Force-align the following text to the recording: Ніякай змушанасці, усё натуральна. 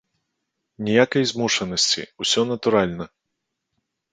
Ніякай 0.87 1.23
змушанасці, 1.31 2.03
усё 2.25 2.41
натуральна. 2.53 3.05